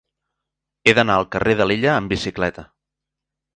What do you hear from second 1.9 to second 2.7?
amb bicicleta.